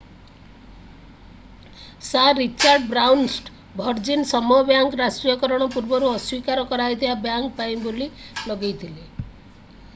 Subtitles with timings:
[2.05, 3.53] sir Richard ବ୍ରାନସନ୍ଙ୍କ
[3.83, 8.09] Virgin ସମୂହ ବ୍ୟାଙ୍କର ରାଷ୍ଟ୍ରୀୟକରଣ ପୂର୍ବରୁ ଅସ୍ଵୀକାର କରାଯାଇଥିବା ବ୍ୟାଙ୍କ୍ ପାଇଁ ବୋଲି
[8.53, 9.27] ଲଗେଇଥିଲା